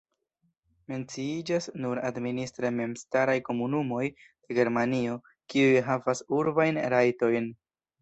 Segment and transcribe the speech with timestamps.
[0.93, 5.23] Menciiĝas nur administre memstaraj komunumoj de Germanio,
[5.55, 7.57] kiuj havas urbajn rajtojn.